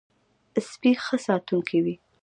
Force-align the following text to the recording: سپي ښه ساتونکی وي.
سپي 0.69 0.91
ښه 1.03 1.17
ساتونکی 1.27 1.79
وي. 1.85 1.95